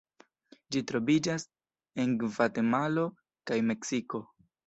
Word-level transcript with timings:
Ĝi 0.75 0.79
troviĝas 0.91 1.45
en 2.05 2.15
Gvatemalo 2.25 3.05
kaj 3.51 3.59
Meksiko. 3.71 4.23